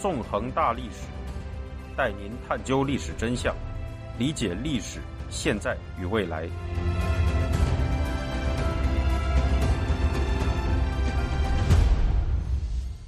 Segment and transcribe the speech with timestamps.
[0.00, 1.06] 纵横大历史，
[1.94, 3.54] 带您探究历史真相，
[4.18, 4.98] 理解历史
[5.28, 6.48] 现在与未来。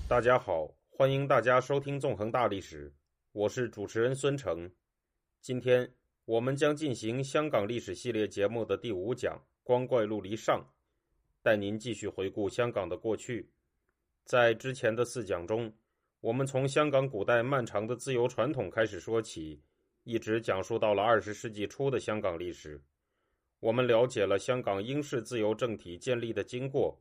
[0.06, 2.90] 大家好，欢迎大家收听《纵横大历史》，
[3.32, 4.70] 我是主持人孙成。
[5.40, 5.90] 今天
[6.27, 10.61] 我们将进行香港历史系列节目的第五讲《光怪陆离上》，
[11.43, 13.50] 带您继续回顾香港的过去。
[14.26, 15.72] 在之前的四讲中，
[16.22, 19.61] 我们从香港古代漫长的自由传统开始说起，
[20.04, 22.80] 一直讲述到了二十世纪初的香港历史。
[23.58, 26.96] 我们了解了香港英式自由政体建立的经过，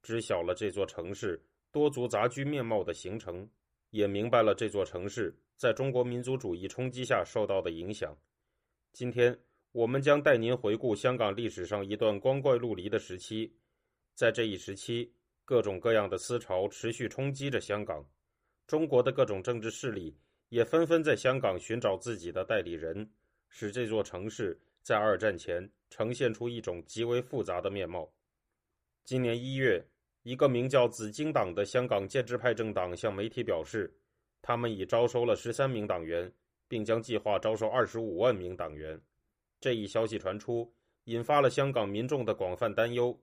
[0.00, 1.44] 知晓了这座城市。
[1.72, 3.48] 多族杂居面貌的形成，
[3.90, 8.16] 也明白了这座城市在中国民族主义冲击下受到的影响。
[8.92, 9.36] 今天，
[9.72, 13.52] 我们将带您回顾香港历史上一段光怪陆离的时期。
[14.14, 15.12] 在这一时期，
[15.44, 18.06] 各种各样的思潮持续冲击着香港，
[18.66, 20.16] 中国的各种政治势力
[20.48, 23.10] 也纷纷在香港寻找自己的代理人，
[23.48, 28.12] 使这座城市在二战前呈现出一种极为复杂的面貌。
[29.04, 29.84] 今年一月。
[30.24, 33.92] 一个名叫紫荆党的香港建制派政党向媒体表示，
[34.40, 36.32] 他们已招收了十三名党员，
[36.68, 39.00] 并将计划招收二十五万名党员。
[39.60, 40.72] 这一消息传出，
[41.06, 43.20] 引发了香港民众的广泛担忧。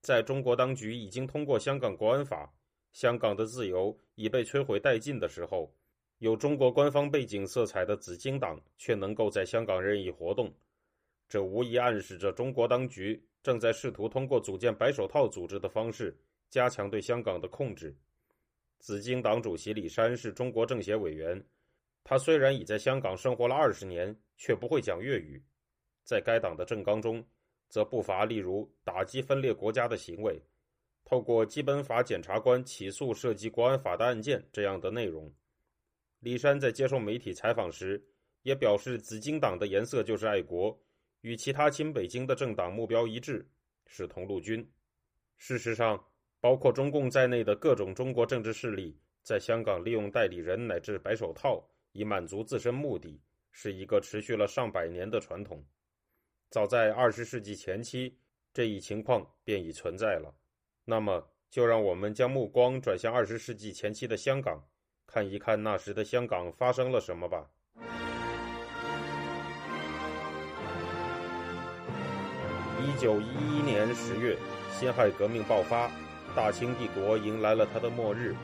[0.00, 2.50] 在中国当局已经通过香港国安法，
[2.92, 5.72] 香港的自由已被摧毁殆尽的时候，
[6.18, 10.52] 有中国官方背景色彩的紫荆党却能够在香港任意活动，
[11.28, 16.16] 这无疑暗示着中国当局正在试图通过组建白手套组织的方式。
[16.50, 17.96] 加强对香港的控制。
[18.80, 21.40] 紫荆党主席李山是中国政协委员，
[22.02, 25.40] 他虽然已在香港生活了二十年，却不会讲粤语。
[26.02, 27.24] 在该党的政纲中，
[27.68, 30.42] 则不乏例如打击分裂国家的行为，
[31.10, 35.30] 透过基本法检察官起诉涉及国安法的案件这样的内容。
[36.20, 38.00] 李山在接受媒体采访时
[38.42, 40.80] 也表示，紫荆党的颜色就是爱国，
[41.22, 43.44] 与其他亲北京的政党目标一致，
[43.86, 44.66] 是同路军。
[45.36, 46.02] 事实上。
[46.42, 51.62] 包括中共在内的各种中国政治势力在香港利用代理人乃至白手套
[51.92, 53.20] 以满足自身目的，
[53.52, 55.62] 是一个持续了上百年的传统。
[56.48, 58.16] 早在二十世纪前期，
[58.54, 60.34] 这一情况便已存在了。
[60.90, 64.60] 那么，就让我们将目光转向二十世纪前期的香港，
[65.06, 67.48] 看一看那时的香港发生了什么吧。
[72.80, 74.36] 一九一一年十月，
[74.72, 75.88] 辛亥革命爆发。
[76.34, 78.34] 大清帝国迎来了它的末日。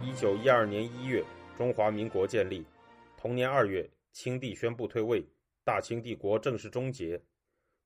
[0.00, 1.24] 一九一二年一月，
[1.56, 2.64] 中华民国建立。
[3.16, 5.26] 同年二月，清帝宣布退位，
[5.64, 7.20] 大清帝国正式终结。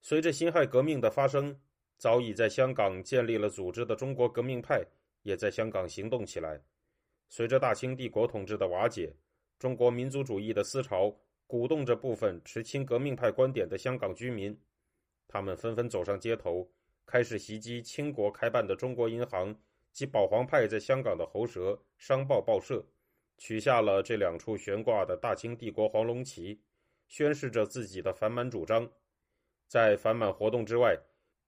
[0.03, 1.59] 随着辛亥革命的发生，
[2.05, 4.85] 早已在香港建立了组织的中国革命派
[5.23, 6.61] 也在香港行动起来。
[7.31, 9.17] 随着大清帝国统治的瓦解，
[9.59, 11.17] 中国民族主义的思潮
[11.47, 14.55] 鼓动着部分持亲革命派观点的香港居民，
[15.27, 16.71] 他们纷纷走上街头。
[17.07, 19.59] 开始袭击清国开办的中国银行
[19.91, 22.85] 及保皇派在香港的喉舌商报报社，
[23.39, 26.61] 取下了这两处悬挂的大清帝国黄龙旗，
[27.09, 28.93] 宣示着自己的反满主张。
[29.67, 30.99] 在反满活动之外，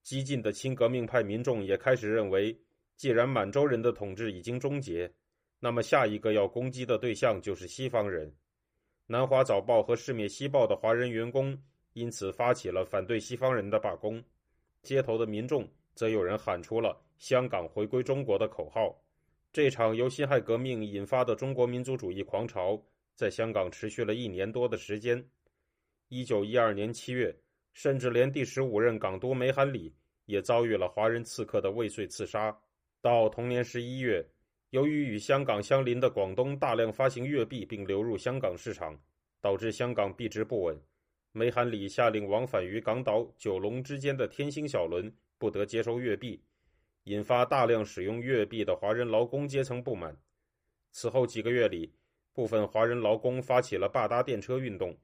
[0.07, 2.57] 激进的亲革命派民众也开始认为，
[2.97, 5.13] 既然满洲人的统治已经终结，
[5.59, 8.33] 那么下一个要攻击的对象就是西方人。
[9.09, 11.61] 南华早报和世面西报的华人员工
[11.95, 14.23] 因此发起了反对西方人的罢工。
[14.81, 18.97] 街头的民众则有人喊出了“香港回归中国”的口号。
[19.53, 22.81] 这场由辛亥革命引发的中国民族主义狂潮，
[23.17, 25.29] 在香港持续了一年多的时间。
[26.11, 27.37] 一九一二年七月，
[27.77, 29.95] 甚至连第十五任港督梅罕里
[30.25, 32.59] 也遭遇了华人刺客的未遂刺杀。
[33.03, 34.27] 到同年十一月，
[34.71, 38.99] 由于与香港相邻的广东大量发行粤币并流入香港市场，
[39.43, 40.81] 导致香港币值不稳。
[41.33, 46.43] 梅罕里下令往返于港岛、九龙之间的天星小轮不得接收粤币，
[47.05, 50.17] 引发大量使用粤币的华人劳工阶层不满。
[50.93, 51.93] 此后几个月里，
[52.33, 54.97] 部分华人劳工发起了罢搭电车运动，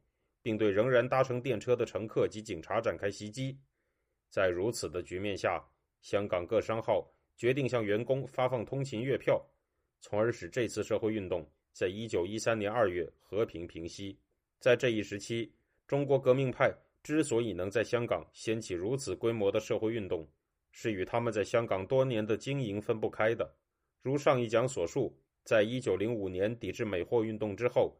[0.43, 3.59] 并对仍然搭乘电车的乘客及警察展开袭击。
[4.29, 5.65] 在如此的局面下，
[6.01, 9.43] 香港各商号决定向员工发放通勤月票，
[10.01, 14.19] 从而使这次社会运动在一九一三年二月和平平息。
[14.59, 15.51] 在这一时期。
[15.89, 16.73] 中国革命派
[17.03, 20.27] 之所以能在香港掀起如此规模的社会运动，
[20.71, 23.55] 是与他们在香港多年的经营分不开的。
[24.01, 27.95] 如上一讲所述，在一九零五年抵制美货运动之后，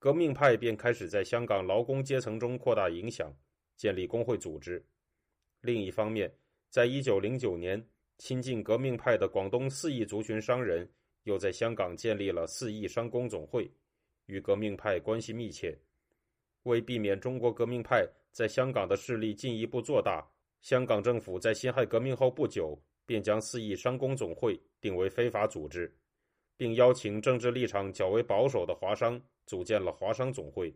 [0.00, 3.30] 革命派便开始在香港劳工阶层中扩大影响，
[3.76, 4.82] 建立工会组织。
[5.60, 6.32] 另一方面，
[6.70, 7.86] 在一九零九年，
[8.16, 10.90] 亲近革命派的广东四亿族群商人
[11.24, 13.70] 又在香港建立了四亿商工总会，
[14.24, 15.78] 与革命派关系密切。
[16.62, 20.26] 为避免中国革命派在香港的势力进一步做大，
[20.62, 22.74] 香港政府在辛亥革命后不久
[23.04, 25.94] 便将四亿商工总会定为非法组织，
[26.56, 29.20] 并邀请政治立场较为保守的华商
[29.50, 30.72] 组建了华商总会。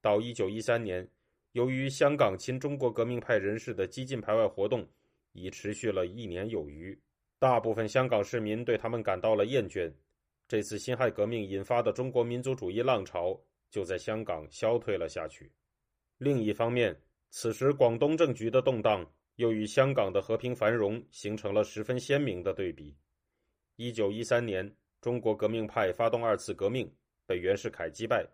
[0.00, 1.04] 到一九一三年，
[1.50, 4.86] 由于香港亲中国革命派人士的激进排外活动
[5.32, 6.96] 已持续了一年有余，
[7.40, 9.92] 大部分香港市民对他们感到了厌倦。
[10.46, 13.36] 这次辛亥革命引发的中国民族主义浪潮。
[13.70, 15.52] 就在香港消退了下去。
[16.16, 16.98] 另一方面，
[17.28, 19.04] 此时广东政局的动荡
[19.36, 22.96] 又与香港的和平繁荣形成了十分鲜明的对比。
[23.76, 26.90] 一九一三年，中国革命派发动二次革命，
[27.28, 28.26] 被袁世凯击败。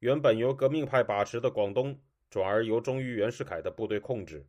[0.00, 1.98] 原本由革命派把持的广东，
[2.28, 4.46] 转而由忠于袁世凯的部队控制。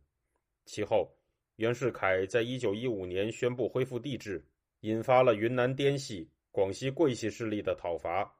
[0.66, 1.10] 其后，
[1.56, 4.44] 袁世凯在一九一五年宣布恢复帝制，
[4.80, 8.36] 引发了云南滇系、广西桂系势力的讨伐。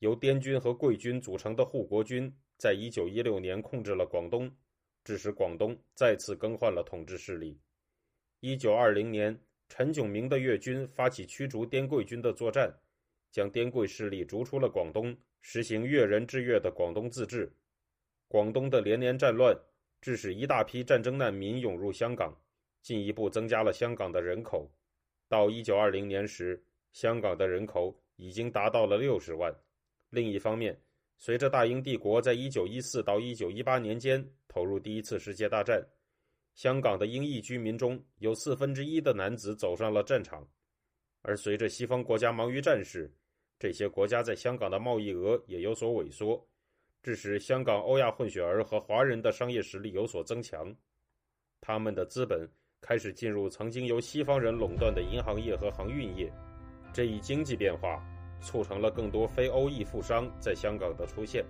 [0.00, 4.52] 由滇军和桂军组成的护国军，在一九一六年控制了广东，
[5.04, 7.56] 致使广东再次更换了统治势力。
[8.40, 12.72] 一九二零年，陈炯明的粤军发起驱逐滇桂军的作战，
[13.38, 17.48] 将滇桂势力逐出了广东，实行粤人治粤的广东自治。
[18.26, 19.56] 广东的连年战乱，
[20.00, 22.36] 致使一大批战争难民涌入香港，
[22.82, 24.68] 进一步增加了香港的人口。
[25.28, 29.54] 到一九二零年时，香港的人口已经达到了六十万。
[30.10, 30.76] 另一方面，
[31.16, 35.80] 随着大英帝国在1914到1918年间投入第一次世界大战，
[36.56, 40.44] 香港的英裔居民中有四分之一的男子走上了战场。
[41.22, 43.08] 而随着西方国家忙于战事，
[43.58, 46.46] 这些国家在香港的贸易额也有所萎缩，
[47.02, 50.74] 致使香港欧亚混血儿和华人的商业实力有所增强。
[51.60, 52.48] 他们的资本
[52.80, 56.32] 开始进入曾经由西方人垄断的银行业和航运业。
[56.92, 58.02] 这一经济变化。
[58.40, 61.44] 促成了更多非欧裔富商在香港的出现。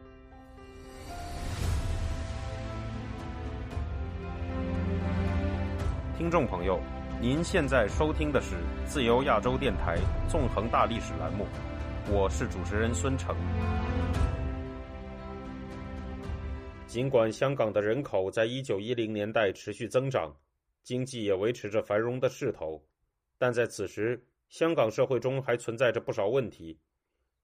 [6.17, 6.81] 听众朋友，
[7.21, 8.57] 您现在收听的是
[8.87, 9.99] 自由亚洲电台
[10.31, 11.47] 纵横大历史栏目，
[12.11, 13.37] 我是主持人孙成。
[16.87, 20.35] 尽管香港的人口在一九一零年代持续增长，
[20.83, 22.83] 经济也维持着繁荣的势头，
[23.37, 24.25] 但在此时。
[24.49, 26.79] 香港社会中还存在着不少问题，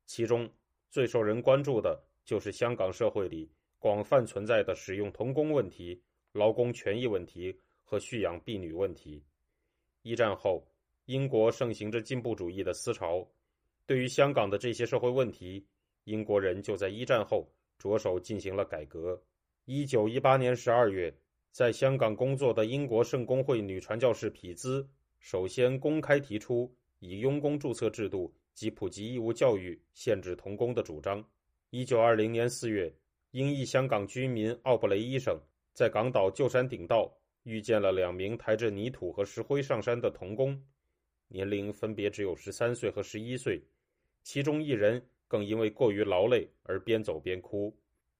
[0.06, 0.50] 其中
[0.88, 6.00] 最受人关注的就是香港社会里广泛存在的使用童工问题、
[6.32, 9.22] 劳工权益问题和蓄养婢女问题。
[10.00, 10.66] 一战后，
[11.04, 13.28] 英国盛行着进步主义的思潮，
[13.86, 15.66] 对于香港的这些社会问题，
[16.04, 19.22] 英国人就在一战后着手进行了改革。
[19.64, 21.14] 一九一八年十二月，
[21.50, 24.88] 在香港工作的英国圣公会女传教士匹兹
[25.18, 26.74] 首先公开提出。
[27.00, 31.22] 以佣工注册制度及普及义务教育限制童工的主张。
[31.68, 32.90] 一九二零年四月，
[33.32, 35.38] 英裔香港居民奥布雷医生
[35.74, 40.58] 在港岛旧山顶道遇见了两名抬着泥土和石灰上山的童工，
[41.28, 43.62] 年龄分别只有十三岁和十一岁，
[44.24, 47.72] 其中一人更因为过于劳累而边走边哭。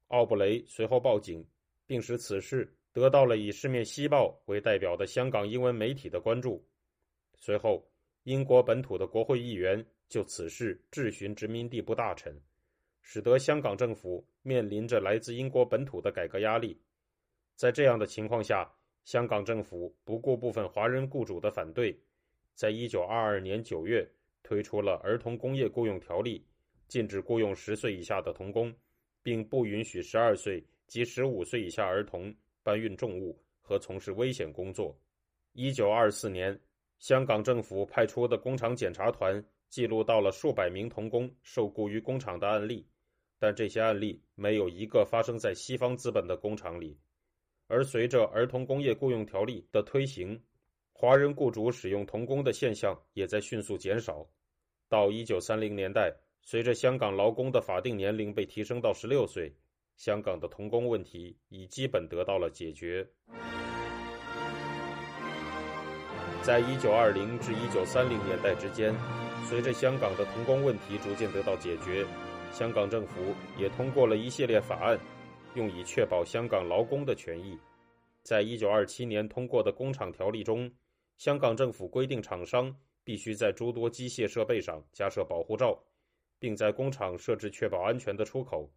[0.06, 1.44] 奥布雷随后报警，
[1.84, 6.64] 并使此事得到了以《市面西报》为代表的香港英文媒体的关注。
[7.34, 7.84] 随后。
[8.24, 12.34] 英国本土的国会议员就此事质询殖民地部大臣，
[13.02, 16.81] 使得香港政府面临着来自英国本土的改革压力。
[17.55, 18.72] 在这样的情况下，
[19.05, 21.94] 香港政府不顾部分华人雇主的反对，
[22.55, 24.10] 在一九二二年九月
[24.44, 26.39] 推出了《儿童工业雇佣条例》，
[26.86, 28.72] 禁止雇佣十岁以下的童工，
[29.24, 32.32] 并不允许十二岁及十五岁以下儿童
[32.63, 34.96] 搬运重物和从事危险工作。
[35.55, 36.56] 一九二四年。
[37.01, 42.86] 香港政府派出的工厂检查团记录到了数百名童工受雇于工厂的案例，
[43.39, 46.96] 但这些案例没有一个发生在西方资本的工厂里。
[47.67, 50.41] 而随着《儿童工业雇佣条例》的推行，
[50.96, 54.24] 华人雇主使用童工的现象也在迅速减少。
[54.89, 59.53] 到一九三零年代，随着香港劳工的法定年龄被提升到十六岁，
[59.96, 63.05] 香港的童工问题已基本得到了解决。
[66.43, 68.94] 在一九二零至一九三零年代之间，
[69.48, 72.06] 随着香港的童工问题逐渐得到解决，
[72.53, 74.96] 香港政府也通过了一系列法案，
[75.56, 77.58] 用以确保香港劳工的权益。
[78.22, 80.70] 在一九二七年通过的工厂条例中，
[81.16, 85.82] 香港政府规定厂商必须在诸多机械设备上加设保护罩，
[86.38, 88.68] 并在工厂设置确保安全的出口；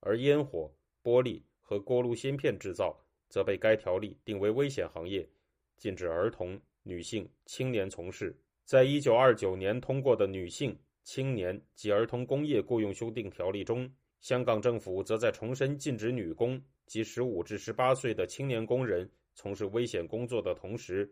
[0.00, 0.72] 而烟火、
[1.02, 2.98] 玻璃和锅炉芯片制造
[3.28, 5.28] 则被该条例定为危险行业，
[5.76, 6.60] 禁止儿童。
[6.86, 21.10] 女性青年从事，在一九二九年通过的《女性青年及儿童工业雇用修订条例中，香港政府则在重申禁止女工及十五至十八岁的青年工人从事危险工作的同时，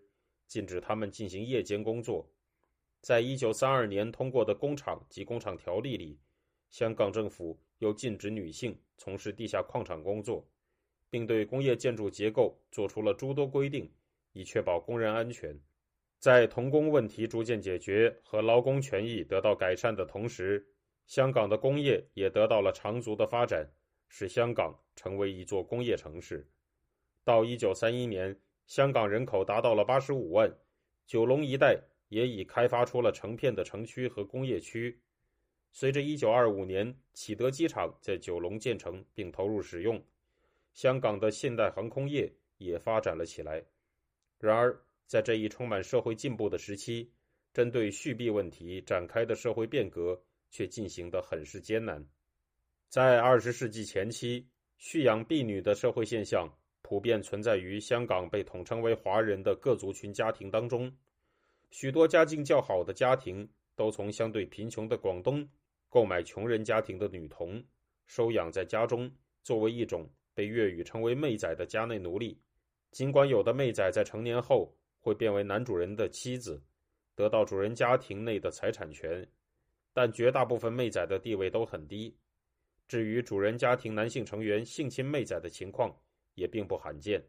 [0.52, 2.28] 禁止他们进行夜间工作。
[3.00, 6.18] 在一九三二年通过的工厂及工厂条例里，
[6.68, 10.46] 香港政府又禁止女性从事地下矿场工作，
[11.08, 13.90] 并对工业建筑结构做出了诸多规定，
[14.34, 15.58] 以确保工人安全。
[16.18, 20.66] 在童工问题逐渐解决和劳工权益得到改善的同时，
[21.06, 23.66] 香港的工业也得到了长足的发展，
[24.06, 26.46] 使香港成为一座工业城市。
[27.24, 28.38] 到一九三一年，
[28.72, 30.50] 香港人口达到了八十五万，
[31.06, 31.78] 九龙一带。
[32.08, 35.00] 也已开发出了成片的城区和工业区。
[35.72, 40.02] 随着一九二五年启德机场在九龙建成并投入使用，
[40.74, 43.64] 香港的现代航空业也发展了起来。
[44.38, 47.10] 然而，在这一充满社会进步的时期，
[47.54, 52.06] 针对续币问题展开的社会变革却进行得很是艰难。
[52.90, 56.46] 在二十世纪前期，蓄养婢女的社会现象
[56.92, 60.94] 普遍存在于香港被统称为华人的各族群家庭当中。
[61.70, 65.48] 许多家境较好的家庭都从相对贫穷的广东
[65.88, 67.64] 购买穷人家庭的女童，
[68.04, 69.10] 收养在家中，
[69.42, 72.38] 作为一种被粤语称为“妹仔”的家内奴隶。
[72.90, 74.70] 尽管有的妹仔在成年后
[75.00, 76.62] 会变为男主人的妻子，
[77.14, 79.26] 得到主人家庭内的财产权，
[79.94, 82.14] 但绝大部分妹仔的地位都很低。
[82.86, 85.90] 至于主人家庭男性成员性侵妹仔的情况，
[86.34, 87.24] 也并不罕见。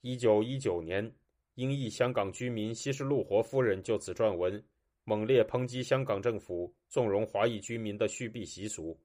[0.00, 1.12] 一九一九年。
[1.56, 4.64] 英裔香港居民西施路活夫人就此撰文，
[5.04, 8.98] 猛烈抨击香港政府纵容华裔居民的续币习俗。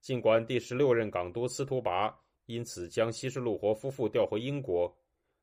[0.00, 4.92] 尽管第十六任港督司徒拔因此将西施路活夫妇调回英国，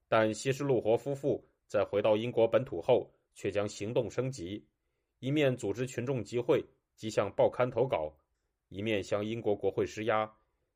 [0.10, 4.66] 但西施路活夫妇在回到英国本土后，却将行动升级，
[5.20, 6.66] 一面组织群众集会
[6.98, 8.14] 及向报刊投稿，
[8.68, 10.30] 一面向英国国会施压，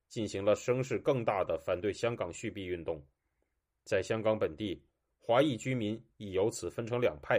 [0.07, 3.05] 进行了声势更大的反对香港续币运动。
[3.83, 4.83] 在香港本地。
[5.19, 7.37] 华裔居民已由此分成两派，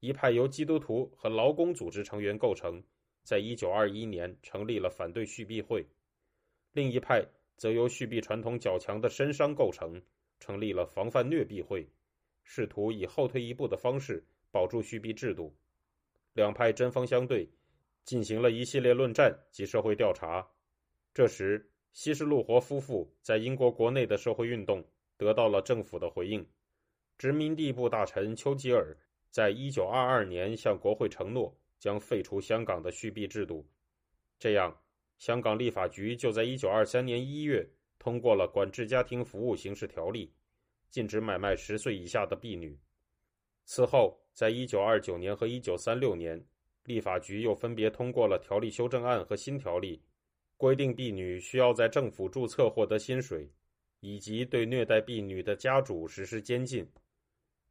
[0.00, 2.82] 一派由基督徒和劳工组织成员构成，
[3.22, 5.84] 在一九二一年成立了反对续币会；
[6.72, 7.22] 另一派
[7.58, 10.00] 则由续币传统较强的绅商构成，
[10.40, 11.86] 成立了防范虐币会，
[12.44, 15.54] 试图以后退一步的方式保住续币制度。
[16.32, 17.46] 两派针锋相对，
[18.06, 20.48] 进行了一系列论战及社会调查。
[21.12, 24.84] 这时，西施路活夫妇在英国国内的社会运动
[25.16, 26.46] 得到了政府的回应。
[27.18, 28.96] 殖民地部大臣丘吉尔
[29.30, 33.66] 在一九二二年向国会承诺将废除香港的续币制度，
[34.38, 34.76] 这样，
[35.18, 37.68] 香港立法局就在一九二三年一月
[37.98, 40.26] 通过了《管制家庭服务刑事条例》，
[40.90, 42.76] 禁止买卖十岁以下的婢女。
[43.64, 46.44] 此后，在一九二九年和一九三六年，
[46.84, 50.02] 立法局又分别通过了条例修正案和新条例，
[50.62, 53.50] 规定婢女需要在政府注册获得薪水，
[53.98, 56.88] 以及对虐待婢女的家主实施监禁。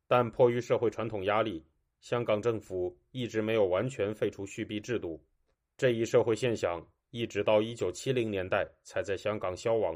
[0.09, 1.65] 但迫于社会传统压力，
[2.01, 5.23] 香港政府一直没有完全废除续币制度。
[5.77, 9.95] 这一社会现象一直到一九七零年代才在香港消亡。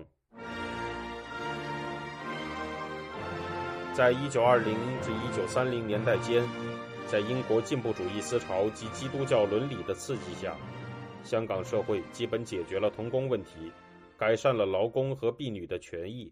[3.93, 6.41] 在一九二零至一九三零年代间，
[7.07, 10.55] 在英国进步主义思潮及基督教伦理的刺激下，
[11.25, 13.71] 香港社会基本解决了童工问题，
[14.15, 16.31] 改善了劳工和婢女的权益，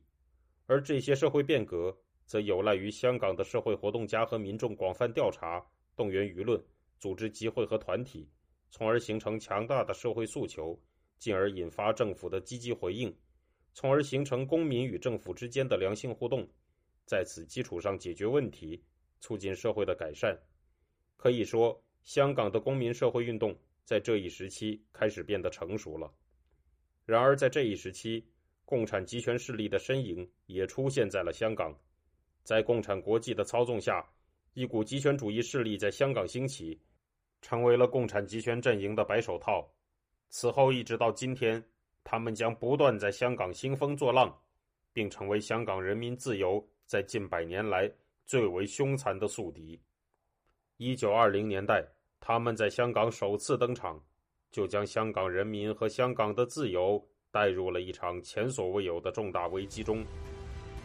[0.67, 1.93] 而这些社会变革。
[2.25, 5.61] 则有赖于香港的社会活动家和民众广泛调查、
[5.93, 6.63] 动员舆论、
[6.97, 8.29] 组织集会和团体，
[8.71, 10.81] 从而形成强大的社会诉求，
[11.19, 13.13] 进而引发政府的积极回应，
[13.73, 16.47] 从而形成公民与政府之间的良性互动，
[17.05, 18.81] 在此基础上解决问题，
[19.19, 20.39] 促进社会的改善。
[21.17, 23.53] 可以说，香港的公民社会运动
[23.85, 26.11] 在这一时期开始变得成熟了。
[27.05, 28.25] 然而，在这一时期，
[28.65, 31.77] 共产集权势力的身影也出现在了香港。
[32.43, 34.05] 在共产国际的操纵下，
[34.53, 36.79] 一股极权主义势力在香港兴起，
[37.41, 39.69] 成为了共产集权阵营的白手套。
[40.29, 41.63] 此后一直到今天，
[42.03, 44.33] 他们将不断在香港兴风作浪，
[44.91, 47.91] 并成为香港人民自由在近百年来
[48.25, 49.79] 最为凶残的宿敌。
[50.77, 51.85] 一九二零年代，
[52.25, 54.01] 他们在香港首次登场，
[54.49, 60.05] 就将香港人民和香港的自由带入了一场前所未有的重大危机中。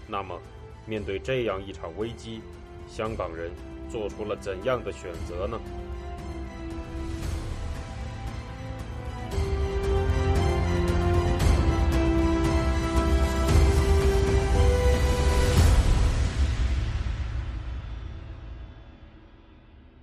[0.08, 0.36] 那么，
[0.84, 2.40] 面对这样一场危机，
[2.88, 3.52] 香港人
[3.88, 5.60] 做出了怎样的选择呢？